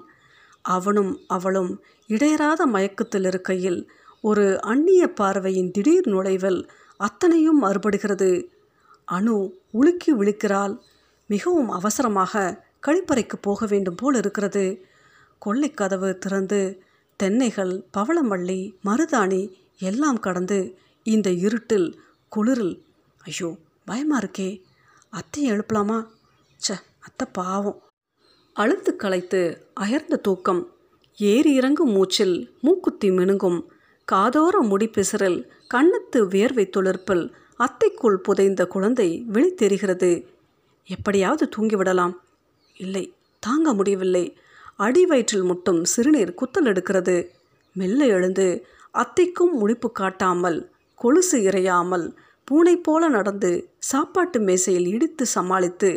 அவனும் 0.62 1.20
அவளும் 1.28 1.72
இடையராத 2.10 2.66
மயக்கத்தில் 2.66 3.26
இருக்கையில் 3.26 3.80
ஒரு 4.22 4.62
அந்நிய 4.62 5.04
பார்வையின் 5.14 5.72
திடீர் 5.72 6.08
நுழைவில் 6.08 6.60
அத்தனையும் 6.98 7.62
மறுபடுகிறது 7.64 8.30
அணு 9.08 9.36
உலுக்கி 9.72 10.12
விழிக்கிறாள். 10.14 10.74
மிகவும் 11.28 11.70
அவசரமாக 11.70 12.64
கழிப்பறைக்கு 12.88 13.38
போக 13.42 13.66
வேண்டும் 13.66 13.96
போல் 13.96 14.16
இருக்கிறது. 14.16 14.64
கொள்ளைக்கதவு 15.46 16.18
திறந்து 16.18 16.60
தென்னைகள் 17.20 17.74
பவளமல்லி 17.98 18.60
மருதாணி 18.86 19.42
எல்லாம் 19.80 20.20
கடந்து 20.20 20.60
இந்த 21.06 21.30
இருட்டில் 21.30 21.88
குளிரில் 22.32 22.76
ஐயோ 23.22 23.50
பயமாக 23.86 24.22
இருக்கே. 24.24 24.50
அத்தையை 25.14 25.50
எழுப்பலாமா? 25.52 25.98
ச்ச. 26.60 26.84
அத்தை 27.04 27.28
பாவம். 27.32 27.80
அழுத்து 28.54 28.96
களைத்து 28.96 29.68
அயர்ந்த 29.74 30.16
தூக்கம். 30.16 30.72
ஏறி 31.18 31.54
இறங்கும் 31.54 31.90
மூச்சில் 31.90 32.36
மூக்குத்தி 32.62 33.10
மினுங்கும். 33.10 33.60
காதோர 34.12 34.56
முடிப்பிசிறில் 34.62 35.40
கண்ணத்து 35.74 36.20
வியர்வை 36.28 36.70
துளிர்ப்பில் 36.70 37.32
அத்தைக்குள் 37.60 38.16
புதைந்த 38.16 38.68
குழந்தை 38.68 39.26
விழித்தெரிகிறது 39.34 40.26
எப்படியாவது 40.86 41.50
தூங்கிவிடலாம் 41.58 42.16
இல்லை 42.78 43.14
தாங்க 43.40 43.74
முடியவில்லை. 43.74 44.38
அடி 44.76 45.06
வயிற்றில் 45.06 45.44
முட்டும் 45.44 45.84
சிறுநீர் 45.84 46.38
குத்தல் 46.42 46.70
எடுக்கிறது. 46.74 47.28
மெல்ல 47.74 48.06
எழுந்து 48.06 48.48
அத்தைக்கும் 48.94 49.54
முழிப்பு 49.62 49.92
காட்டாமல் 49.92 50.72
கொலுசு 50.96 51.38
இறையாமல் 51.40 52.16
பூனை 52.44 52.76
போல 52.78 53.08
நடந்து 53.08 53.52
சாப்பாட்டு 53.80 54.40
மேசையில் 54.40 54.88
இடித்து 54.88 55.26
சமாளித்து 55.26 55.92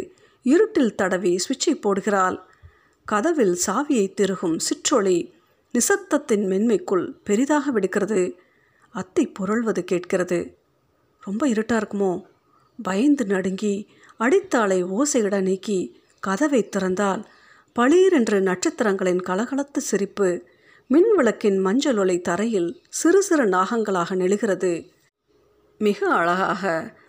இருட்டில் 0.46 0.94
தடவி 0.94 1.32
சுவிட்சை 1.36 1.72
போடுகிறாள். 1.74 2.38
கதவில் 3.04 3.56
சாவியை 3.66 4.14
திருகும் 4.14 4.58
சிற்றொளி 4.58 5.16
நிசத்தத்தின் 5.74 6.44
மென்மைக்குள் 6.46 7.06
பெரிதாக 7.24 7.72
வெடிக்கிறது. 7.72 8.20
அத்தை 8.90 9.26
புரள்வது 9.26 9.84
கேட்கிறது. 9.84 10.38
ரொம்ப 11.20 11.48
இருட்டாக 11.48 11.80
இருக்குமோ? 11.82 12.12
பயந்து 12.82 13.24
நடுங்கி 13.26 13.74
அடித்தாளை 14.16 14.84
ஓசையிட 14.84 15.40
நீக்கி 15.40 15.78
கதவை 16.20 16.68
திறந்தால் 16.68 17.24
பளீரென்று 17.76 18.38
நட்சத்திரங்களின் 18.40 19.20
கலகலத்து 19.20 19.80
சிரிப்பு 19.80 20.28
மின் 20.86 21.10
விளக்கின் 21.16 21.58
மஞ்சள் 21.58 21.98
ஒளி 21.98 22.20
தரையில் 22.20 22.70
சிறு 22.88 23.22
சிறு 23.22 23.44
நாகங்களாக 23.44 24.14
நெழுகிறது. 24.16 24.72
மிக 25.78 25.98
அழகாக 26.12 26.62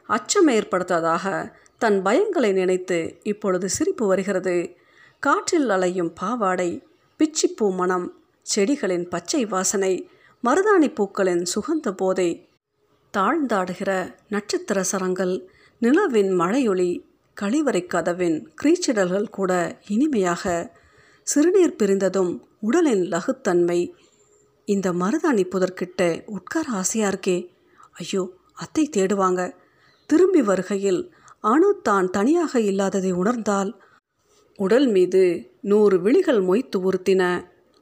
அச்சம் 0.08 0.48
ஏற்படுத்ததாக 0.48 1.54
தன் 1.82 2.06
பயங்களை 2.06 2.52
நினைத்து 2.52 3.20
இப்பொழுது 3.24 3.70
சிரிப்பு 3.70 4.08
வருகிறது. 4.08 4.76
காற்றில் 5.20 5.70
அலையும் 5.70 6.14
பாவாடை 6.14 6.84
பிச்சிப்பூ 7.20 7.76
மனம் 7.76 8.08
செடிகளின் 8.56 9.10
பச்சை 9.10 9.46
வாசனை 9.46 10.10
மருதாணி 10.44 10.94
பூக்களின் 10.94 11.44
சுகந்த 11.54 11.92
போதை 11.92 12.50
தாழ்ந்தாடுகிற 13.18 13.92
நட்சத்திர 14.30 14.84
சரங்கள் 14.84 15.50
நிலவின் 15.82 16.32
மழையொளி 16.36 16.92
கழிவறை 17.42 17.88
கதவின் 17.88 18.38
கிரீச்சிடல்கள் 18.62 19.30
கூட 19.30 19.52
இனிமையாக 19.88 20.74
சிறுநீர் 21.24 21.78
பிரிந்ததும் 21.80 22.32
உடலின் 22.60 23.04
லகுத்தன்மை. 23.04 23.80
இந்த 24.66 24.88
மருதாணி 24.92 25.44
புதற்கிட்ட 25.52 26.02
உட்கார 26.26 26.66
ஆசையாக 26.72 27.12
இருக்கே. 27.14 27.38
ஐயோ 27.94 28.24
அத்தை 28.54 28.90
தேடுவாங்க. 28.98 29.42
திரும்பி 30.10 30.42
வருகையில் 30.42 31.02
அணு 31.50 31.70
தான் 31.84 32.08
தனியாக 32.10 32.60
இல்லாததை 32.62 33.12
உணர்ந்தால்? 33.12 33.72
உடல் 34.60 34.88
மீது 34.88 35.22
நூறு 35.62 35.98
விழிகள் 36.02 36.42
மொய்த்து 36.42 36.78
உறுத்தின 36.78 37.24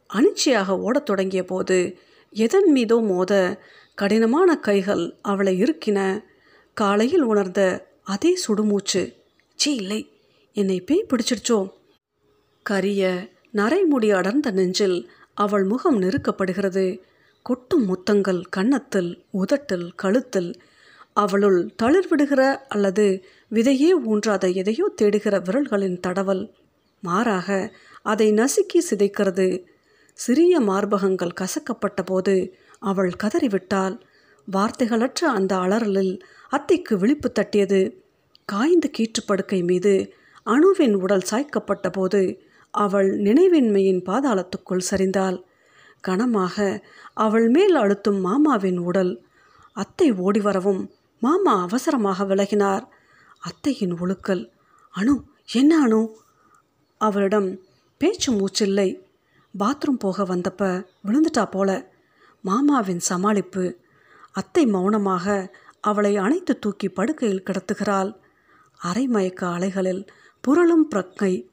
அனிச்சையாக 0.09 0.77
ஓடத் 0.79 1.05
தொடங்கிய 1.05 1.41
போது 1.43 1.77
எதன் 2.33 2.69
மீதோ 2.71 2.97
மோத 3.01 3.33
கடினமான 3.97 4.49
கைகள் 4.59 5.03
அவளை 5.21 5.53
இருக்கின 5.57 5.99
காலையில் 6.77 7.21
உணர்ந்த 7.21 7.61
அதே 8.03 8.31
சுடுமூச்சு 8.45 9.03
சி 9.59 9.71
இல்லை 9.75 10.01
என்னை 10.55 10.77
பேய் 10.81 11.07
பிடிச்சிடுச்சோ? 11.09 11.59
கரிய 12.65 13.03
நரைமுடி 13.53 14.09
அடர்ந்த 14.11 14.49
நெஞ்சில் 14.51 14.97
அவள் 15.37 15.63
முகம் 15.63 15.99
நெருக்கப்படுகிறது. 16.01 16.85
கொட்டும் 17.45 17.85
முத்தங்கள் 17.85 18.41
கன்னத்தில் 18.49 19.11
உதட்டில் 19.31 19.87
கழுத்தில் 19.95 20.51
அவளுள் 21.15 21.59
தளிர்விடுகிற 21.83 22.41
அல்லது 22.67 23.05
விதையே 23.51 23.89
ஊன்றாத 24.05 24.45
எதையோ 24.53 24.85
தேடுகிற 25.01 25.35
விரல்களின் 25.39 25.99
தடவல். 25.99 26.43
மாறாக 27.03 27.49
அதை 28.01 28.27
நசுக்கி 28.31 28.79
சிதைக்கிறது. 28.89 29.47
சிறிய 30.19 30.59
மார்பகங்கள் 30.59 31.37
கசக்கப்பட்ட 31.41 32.01
போது 32.05 32.35
அவள் 32.79 33.11
கதறிவிட்டாள். 33.23 33.95
வார்த்தைகளற்ற 34.47 35.21
அந்த 35.37 35.53
அலறலில் 35.55 36.13
அத்தைக்கு 36.49 36.93
விழிப்பு 36.97 37.29
தட்டியது. 37.31 37.81
காய்ந்த 38.45 38.85
கீற்றுப்படுக்கை 38.97 39.59
மீது 39.63 39.93
அணுவின் 40.47 40.95
உடல் 40.95 41.27
சாய்க்கப்பட்ட 41.31 41.87
போது 41.89 42.21
அவள் 42.73 43.09
நினைவின்மையின் 43.17 44.01
பாதாளத்துக்குள் 44.05 44.87
சரிந்தாள். 44.89 45.37
கனமாக 46.01 46.55
அவள் 47.13 47.47
மேல் 47.49 47.75
அழுத்தும் 47.75 48.19
மாமாவின் 48.19 48.79
உடல். 48.79 49.13
அத்தை 49.75 50.07
ஓடி 50.11 50.39
வரவும் 50.39 50.81
மாமா 51.21 51.53
அவசரமாக 51.61 52.25
விலகினார். 52.25 52.85
அத்தையின் 53.45 53.93
ஒழுக்கல். 53.93 54.49
அணு 54.89 55.23
என்ன 55.53 55.81
அணு 55.81 56.17
அவளிடம் 56.97 57.59
பேச்சு 57.97 58.31
மூச்சில்லை. 58.31 58.99
பாத்ரூம் 59.59 59.99
போக 59.99 60.23
வந்தப்ப 60.23 60.85
விழுந்துட்டா 61.05 61.51
போல. 61.51 61.93
மாமாவின் 62.41 62.99
சமாளிப்பு. 63.09 63.75
அத்தை 64.31 64.65
மௌனமாக 64.65 65.55
அவளை 65.79 66.17
அணைத்து 66.17 66.59
தூக்கி 66.59 66.89
படுக்கையில் 66.89 67.43
கிடத்துகிறாள். 67.45 68.15
அரைமயக்க 68.83 69.53
அலைகளில் 69.53 70.05
புரளும் 70.47 70.87
பிரக்கை. 70.95 71.47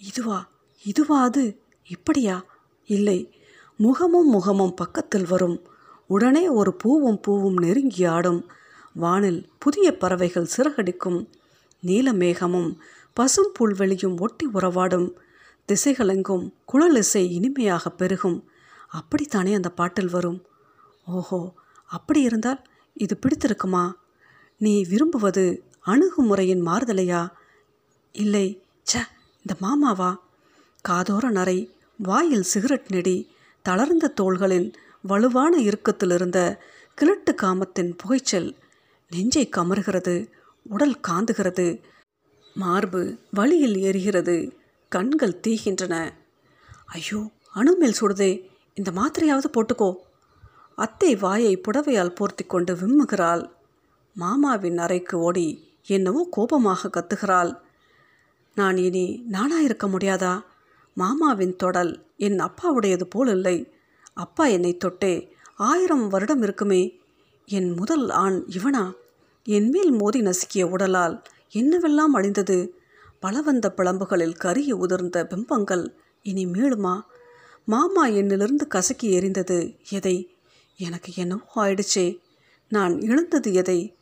இதுவா 0.00 0.48
இதுவா 0.84 1.22
அது? 1.22 1.60
இப்படியா? 1.84 2.44
இல்லை. 2.84 3.40
முகமும் 3.76 4.28
முகமும் 4.28 4.74
பக்கத்தில் 4.74 5.26
வரும். 5.26 5.62
உடனே 6.06 6.48
ஒரு 6.48 6.74
பூவும் 6.74 7.20
பூவும் 7.20 7.56
நெருங்கி 7.56 8.04
ஆடும். 8.04 8.50
வானில் 8.98 9.40
புதிய 9.58 9.96
பறவைகள் 9.96 10.52
சிறகடிக்கும் 10.56 11.18
நீலமேகமும் 11.82 12.70
பசும் 13.14 13.52
புல்வெளியும் 13.58 14.16
ஒட்டி 14.18 14.46
உறவாடும் 14.54 15.08
திசைகளெங்கும் 15.68 16.44
குழலிசை 16.72 17.22
இனிமையாக 17.30 17.90
பெருகும். 17.90 18.38
அப்படித்தானே 18.88 19.52
அந்த 19.54 19.70
பாட்டில் 19.70 20.10
வரும்? 20.10 20.38
ஓஹோ 21.06 21.40
அப்படி 21.88 22.20
இருந்தால் 22.20 22.62
இது 22.96 23.14
பிடித்திருக்குமா? 23.22 23.84
நீ 24.60 24.74
விரும்புவது 24.88 25.44
அணுகுமுறையின் 25.86 26.64
மாறுதலையா? 26.66 27.22
இல்லை 28.14 28.46
ச 28.90 29.02
இந்த 29.44 29.54
மாமாவா? 29.60 30.10
காதோர 30.88 31.30
நரை 31.30 31.58
வாயில் 31.98 32.46
சிகரெட் 32.52 32.88
நெடி 32.88 33.16
தளர்ந்த 33.64 34.14
தோள்களின் 34.20 34.68
வலுவான 35.02 35.52
இறுக்கத்தில் 35.58 36.12
இருந்த 36.12 36.40
கிழட்டு 36.94 37.34
காமத்தின் 37.34 37.92
புகைச்சல் 37.96 38.48
நெஞ்சை 39.10 39.48
கமறுகிறது 39.56 40.14
உடல் 40.62 41.00
காந்துகிறது 41.08 41.82
மார்பு 42.54 43.18
வழியில் 43.30 43.74
எரிகிறது 43.74 44.52
கண்கள் 44.88 45.40
தீகின்றன. 45.46 46.12
ஐயோ 46.86 47.20
அணுமேல் 47.54 47.98
சுடுதே 48.00 48.30
இந்த 48.74 48.90
மாத்திரையாவது 48.90 49.48
போட்டுக்கோ. 49.52 49.94
அத்தை 50.74 51.16
வாயை 51.16 51.56
புடவையால் 51.56 52.14
போர்த்தி 52.14 52.44
கொண்டு 52.46 52.74
விம்முகிறாள். 52.74 53.50
மாமாவின் 54.14 54.78
அறைக்கு 54.78 55.18
ஓடி 55.18 55.76
என்னவோ 55.86 56.28
கோபமாக 56.30 56.90
கத்துகிறாள். 56.90 57.52
நான் 58.54 58.76
இனி 58.76 59.24
நானா 59.28 59.58
இருக்க 59.60 59.86
முடியாதா? 59.86 60.34
மாமாவின் 60.94 61.56
தொடல் 61.56 61.92
என் 62.16 62.38
அப்பாவுடையது 62.38 63.04
போல் 63.04 63.28
இல்லை. 63.28 63.72
அப்பா 64.14 64.46
என்னை 64.46 64.76
தொட்டே 64.76 65.14
ஆயிரம் 65.56 66.08
வருடம் 66.08 66.42
இருக்குமே. 66.42 66.82
என் 67.48 67.70
முதல் 67.70 68.08
ஆண் 68.08 68.44
இவனா? 68.48 68.92
என்மேல் 69.48 69.90
மோதி 69.90 70.20
நசுக்கிய 70.20 70.64
உடலால் 70.64 71.14
என்னவெல்லாம் 71.54 72.14
அழிந்தது? 72.14 72.56
பலவந்த 73.20 73.66
பிளம்புகளில் 73.76 74.34
கருகி 74.44 74.72
உதிர்ந்த 74.72 75.18
பிம்பங்கள் 75.24 75.84
இனி 76.22 76.44
மீளுமா? 76.46 76.94
மாமா 77.64 78.06
என்னிலிருந்து 78.06 78.66
கசக்கி 78.68 79.08
எறிந்தது 79.18 79.58
எதை? 79.90 80.16
எனக்கு 80.78 81.12
என்னவோ 81.16 81.46
ஆயிடுச்சே. 81.54 82.06
நான் 82.68 83.00
இழந்தது 83.00 83.52
எதை? 83.52 83.96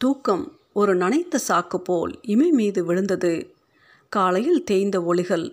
தூக்கம் 0.00 0.44
ஒரு 0.72 0.94
நனைத்த 0.96 1.38
சாக்கு 1.48 1.78
போல் 1.78 2.18
இமை 2.22 2.50
மீது 2.50 2.84
விழுந்தது. 2.84 3.54
காலையில் 4.08 4.64
தேய்ந்த 4.64 4.98
ஒளிகள் 5.02 5.46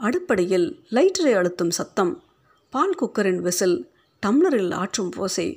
அடிப்படையில் 0.00 0.68
லைட்டரை 0.90 1.32
அழுத்தும் 1.34 1.70
சத்தம் 1.70 2.12
பால் 2.70 2.96
குக்கரின் 3.00 3.40
விசில் 3.40 3.78
டம்ளரில் 4.26 4.74
ஆற்றும் 4.74 5.12
ஓசை 5.16 5.48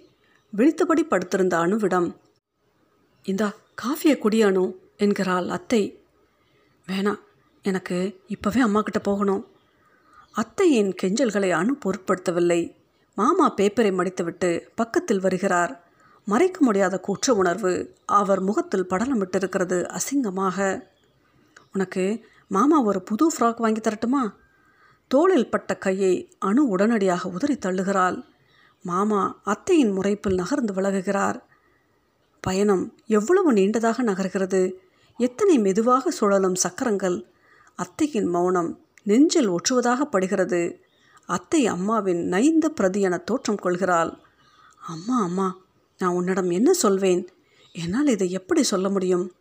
விழித்தபடி 0.53 1.03
படுத்திருந்த 1.03 1.57
அணுவிடம் 1.57 2.09
இந்தா 3.27 3.53
காஃபியை 3.81 4.17
குடி 4.17 4.41
அணு 4.41 4.79
என்கிறாள் 4.97 5.47
அத்தை. 5.49 6.03
வேணாம் 6.87 7.19
எனக்கு 7.61 8.21
இப்போவே 8.27 8.57
அம்மா 8.57 8.81
கிட்ட 8.81 8.99
போகணும். 8.99 9.47
அத்தையின் 10.31 10.93
கெஞ்சல்களை 11.03 11.49
அணு 11.49 11.77
பொருட்படுத்தவில்லை. 11.85 12.75
மாமா 13.15 13.53
பேப்பரை 13.53 13.91
மடித்துவிட்டு 13.91 14.61
பக்கத்தில் 14.75 15.19
வருகிறார். 15.19 15.87
மறைக்க 16.25 16.59
முடியாத 16.61 16.99
குற்ற 16.99 17.33
உணர்வு. 17.33 17.95
அவர் 18.05 18.39
முகத்தில் 18.39 18.87
படலமிட்டிருக்கிறது 18.89 19.97
அசிங்கமாக. 19.97 20.81
உனக்கு 21.73 22.25
மாமா 22.47 22.81
ஒரு 22.81 23.01
புது 23.01 23.31
ஃப்ராக் 23.31 23.57
வாங்கி 23.57 23.81
தரட்டுமா? 23.81 24.33
தோளில் 25.07 25.49
பட்ட 25.49 25.77
கையை 25.77 26.35
அணு 26.39 26.67
உடனடியாக 26.67 27.29
உதறி 27.29 27.53
தள்ளுகிறாள். 27.53 28.23
மாமா 28.83 29.39
அத்தையின் 29.43 29.91
முறைப்பில் 29.91 30.35
நகர்ந்து 30.35 30.73
விலகுகிறார். 30.73 31.39
பயணம் 32.41 32.95
எவ்வளவு 33.05 33.53
நீண்டதாக 33.53 34.03
நகர்கிறது? 34.03 34.73
எத்தனை 35.17 35.59
மெதுவாக 35.59 36.11
சுழலும் 36.11 36.55
சக்கரங்கள்? 36.55 37.25
அத்தையின் 37.75 38.25
மௌனம் 38.25 38.79
நெஞ்சில் 39.03 39.49
ஒற்றுவதாக 39.49 40.01
படுகிறது. 40.01 40.81
அத்தை 41.25 41.67
அம்மாவின் 41.67 42.27
நைந்த 42.27 42.69
பிரதி 42.69 43.01
என 43.01 43.17
தோற்றம் 43.17 43.57
கொள்கிறாள். 43.57 44.17
அம்மா 44.87 45.21
அம்மா 45.21 45.57
நான் 45.97 46.13
உன்னிடம் 46.13 46.49
என்ன 46.49 46.73
சொல்வேன்? 46.73 47.29
என்னால் 47.71 48.07
இதை 48.07 48.31
எப்படி 48.31 48.63
சொல்ல 48.63 48.89
முடியும்? 48.89 49.31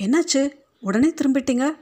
என்னாச்சு? 0.00 0.52
உடனே 0.80 1.14
திரும்பிட்டீங்க? 1.22 1.78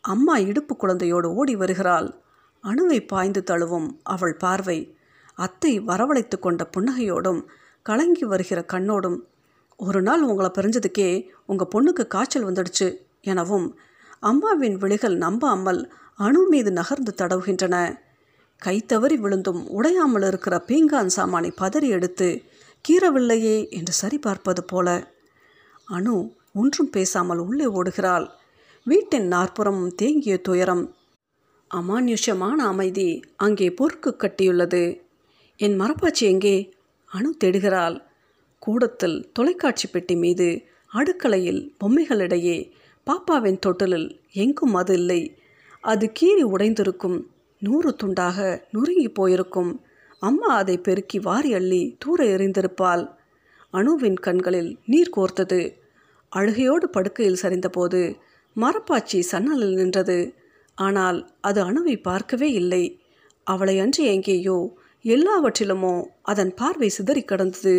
அம்மா 0.00 0.38
இடுப்பு 0.38 0.76
குழந்தையோடு 0.76 1.26
ஓடி 1.34 1.56
வருகிறாள். 1.56 2.20
அணுவை 2.64 3.06
பாய்ந்து 3.06 3.42
தழுவும் 3.50 3.88
அவள் 4.02 4.36
பார்வை. 4.36 4.96
அத்தை 5.34 5.80
வரவழைத்து 5.80 6.38
கொண்ட 6.38 6.70
புன்னகையோடும் 6.76 7.44
கலங்கி 7.82 8.24
வருகிற 8.24 8.64
கண்ணோடும் 8.72 9.18
ஒரு 9.76 10.02
நாள் 10.02 10.22
உங்களை 10.22 10.50
பிரிஞ்சதுக்கே 10.54 11.28
உங்கள் 11.46 11.72
பொண்ணுக்கு 11.74 12.06
காய்ச்சல் 12.06 12.44
வந்துடுச்சு 12.44 12.98
எனவும் 13.20 13.78
அம்மாவின் 14.20 14.76
விழிகள் 14.76 15.16
நம்பாமல் 15.16 15.92
அணு 16.14 16.48
மீது 16.48 16.72
நகர்ந்து 16.72 17.14
தடவுகின்றன. 17.16 17.98
கை 18.58 18.80
தவறி 18.80 19.16
விழுந்தும் 19.16 19.66
உடையாமல் 19.68 20.26
இருக்கிற 20.26 20.64
பீங்கான் 20.66 21.06
சாமானை 21.06 21.52
பதறி 21.60 21.88
எடுத்து 21.88 22.42
கீறவில்லையே 22.88 23.70
என்று 23.70 23.92
சரிபார்ப்பது 23.92 24.64
போல. 24.64 25.12
அணு 25.84 26.34
ஒன்றும் 26.52 26.90
பேசாமல் 26.90 27.38
உள்ளே 27.38 27.64
ஓடுகிறாள். 27.64 28.28
வீட்டின் 28.84 29.26
நாற்புறம் 29.26 29.94
தேங்கிய 29.94 30.40
துயரம். 30.40 30.94
அமானுஷ்யமான 31.74 32.56
அமைதி 32.56 33.22
அங்கே 33.36 33.70
பொறுக்கு 33.70 34.16
கட்டியுள்ளது. 34.18 35.00
என் 35.56 35.80
மரப்பாச்சி 35.80 36.20
எங்கே? 36.20 36.74
அணு 37.06 37.36
தேடுகிறாள். 37.44 38.02
கூடத்தில் 38.64 39.16
தொலைக்காட்சி 39.32 39.86
பெட்டி 39.88 40.14
மீது 40.16 40.48
அடுக்கலையில் 40.92 41.62
பொம்மைகளிடையே 41.80 42.58
பாப்பாவின் 43.06 43.62
தொட்டிலில் 43.66 44.08
எங்கும் 44.32 44.74
அது 44.74 44.94
இல்லை. 44.94 45.20
அது 45.84 46.06
கீறி 46.18 46.44
உடைந்திருக்கும். 46.54 47.18
நூறு 47.62 47.90
துண்டாக 48.02 48.38
நொறுங்கி 48.70 49.08
போயிருக்கும். 49.08 49.72
அம்மா 50.22 50.50
அதை 50.54 50.76
பெருக்கி 50.78 51.18
வாரி 51.18 51.50
அள்ளி 51.54 51.82
தூர 51.98 52.18
எறிந்திருப்பாள். 52.34 53.04
அணுவின் 53.72 54.18
கண்களில் 54.26 54.70
நீர் 54.86 55.14
கோர்த்தது. 55.16 55.60
அழுகையோடு 56.32 56.86
படுக்கையில் 56.96 57.42
சரிந்தபோது 57.42 58.00
மரப்பாச்சி 58.56 59.20
சன்னலில் 59.30 59.74
நின்றது. 59.74 60.18
ஆனால் 60.78 61.18
அது 61.40 61.60
அணுவை 61.68 61.96
பார்க்கவே 62.02 62.50
இல்லை. 62.52 62.84
அவளை 63.46 63.76
அன்று 63.78 64.02
எங்கேயோ 64.14 64.58
எல்லாவற்றிலுமோ 65.04 65.94
அதன் 66.22 66.52
பார்வை 66.54 66.88
சிதறி 66.88 67.22
கடந்தது. 67.24 67.76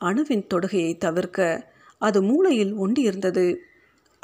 அணுவின் 0.00 0.46
தொடுகையை 0.54 0.98
தவிர்க்க 0.98 1.72
அது 1.98 2.22
மூளையில் 2.22 2.74
ஒண்டியிருந்தது. 2.78 3.56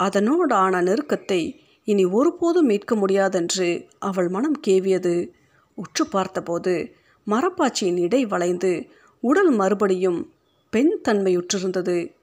அதனோடான 0.02 0.82
நெருக்கத்தை 0.82 1.56
இனி 1.84 2.04
ஒருபோதும் 2.04 2.66
மீட்க 2.66 2.96
முடியாதென்று 2.96 3.88
அவள் 3.98 4.28
மனம் 4.28 4.60
கேவியது. 4.66 5.30
உற்று 5.74 6.06
பார்த்தபோது 6.06 6.94
மரப்பாச்சியின் 7.26 7.98
இடை 7.98 8.26
வளைந்து 8.26 8.86
உடல் 9.20 9.50
மறுபடியும் 9.50 10.32
பெண் 10.70 11.00
தன்மையுற்றிருந்தது. 11.08 12.14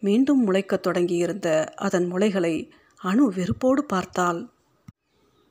மீண்டும் 0.00 0.40
முளைக்கத் 0.46 0.82
தொடங்கியிருந்த 0.82 1.72
அதன் 1.76 2.12
முளைகளை 2.12 2.70
அணு 2.96 3.32
வெறுப்போடு 3.32 3.84
பார்த்தாள். 3.84 4.48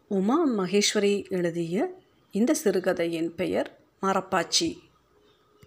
உமா 0.08 0.48
மகேஸ்வரி 0.48 1.30
எழுதிய 1.30 2.02
இந்த 2.32 2.54
சிறுகதையின் 2.54 3.36
பெயர் 3.36 3.80
மரப்பாச்சி. 4.02 4.70